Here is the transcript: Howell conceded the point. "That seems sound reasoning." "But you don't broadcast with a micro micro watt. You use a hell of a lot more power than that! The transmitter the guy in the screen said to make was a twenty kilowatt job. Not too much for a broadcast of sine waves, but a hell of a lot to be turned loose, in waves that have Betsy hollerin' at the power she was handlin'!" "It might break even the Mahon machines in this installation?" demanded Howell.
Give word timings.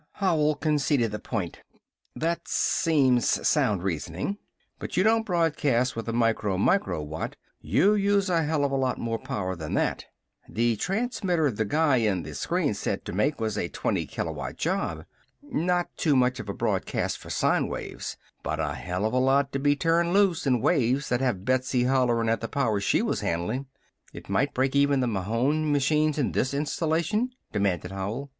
Howell 0.13 0.55
conceded 0.55 1.11
the 1.11 1.19
point. 1.19 1.59
"That 2.15 2.47
seems 2.47 3.27
sound 3.47 3.83
reasoning." 3.83 4.39
"But 4.79 4.97
you 4.97 5.03
don't 5.03 5.27
broadcast 5.27 5.95
with 5.95 6.09
a 6.09 6.11
micro 6.11 6.57
micro 6.57 7.03
watt. 7.03 7.35
You 7.61 7.93
use 7.93 8.27
a 8.27 8.41
hell 8.43 8.65
of 8.65 8.71
a 8.71 8.75
lot 8.75 8.97
more 8.97 9.19
power 9.19 9.55
than 9.55 9.75
that! 9.75 10.05
The 10.49 10.75
transmitter 10.77 11.51
the 11.51 11.65
guy 11.65 11.97
in 11.97 12.23
the 12.23 12.33
screen 12.33 12.73
said 12.73 13.05
to 13.05 13.13
make 13.13 13.39
was 13.39 13.59
a 13.59 13.67
twenty 13.69 14.07
kilowatt 14.07 14.57
job. 14.57 15.05
Not 15.43 15.95
too 15.97 16.15
much 16.15 16.37
for 16.41 16.49
a 16.51 16.55
broadcast 16.55 17.23
of 17.23 17.31
sine 17.31 17.67
waves, 17.67 18.17
but 18.41 18.59
a 18.59 18.73
hell 18.73 19.05
of 19.05 19.13
a 19.13 19.19
lot 19.19 19.51
to 19.51 19.59
be 19.59 19.75
turned 19.75 20.13
loose, 20.13 20.47
in 20.47 20.61
waves 20.61 21.09
that 21.09 21.21
have 21.21 21.45
Betsy 21.45 21.83
hollerin' 21.83 22.27
at 22.27 22.41
the 22.41 22.47
power 22.47 22.79
she 22.81 23.03
was 23.03 23.21
handlin'!" 23.21 23.67
"It 24.13 24.29
might 24.29 24.55
break 24.55 24.75
even 24.75 24.99
the 24.99 25.05
Mahon 25.07 25.71
machines 25.71 26.17
in 26.17 26.31
this 26.31 26.55
installation?" 26.55 27.33
demanded 27.53 27.91
Howell. 27.91 28.29